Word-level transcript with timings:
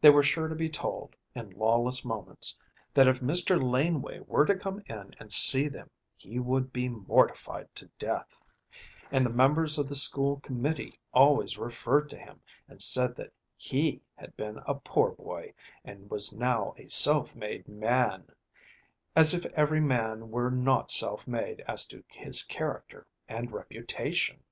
They 0.00 0.10
were 0.10 0.24
sure 0.24 0.48
to 0.48 0.56
be 0.56 0.68
told, 0.68 1.14
in 1.36 1.50
lawless 1.50 2.04
moments, 2.04 2.58
that 2.94 3.06
if 3.06 3.20
Mr. 3.20 3.62
Laneway 3.62 4.18
were 4.26 4.44
to 4.44 4.56
come 4.58 4.82
in 4.86 5.14
and 5.20 5.30
see 5.30 5.68
them 5.68 5.88
he 6.16 6.40
would 6.40 6.72
be 6.72 6.88
mortified 6.88 7.72
to 7.76 7.86
death; 7.96 8.42
and 9.12 9.24
the 9.24 9.30
members 9.30 9.78
of 9.78 9.88
the 9.88 9.94
school 9.94 10.40
committee 10.40 10.98
always 11.14 11.58
referred 11.58 12.10
to 12.10 12.18
him, 12.18 12.40
and 12.66 12.82
said 12.82 13.14
that 13.14 13.32
he 13.56 14.02
had 14.16 14.36
been 14.36 14.58
a 14.66 14.74
poor 14.74 15.12
boy, 15.12 15.54
and 15.84 16.10
was 16.10 16.32
now 16.32 16.74
a 16.76 16.88
self 16.88 17.36
made 17.36 17.68
man, 17.68 18.26
as 19.14 19.32
if 19.32 19.46
every 19.54 19.80
man 19.80 20.30
were 20.32 20.50
not 20.50 20.90
self 20.90 21.28
made 21.28 21.60
as 21.68 21.86
to 21.86 22.02
his 22.08 22.42
character 22.42 23.06
and 23.28 23.52
reputation! 23.52 24.42